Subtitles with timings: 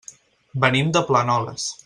[0.63, 1.71] Venim de Planoles.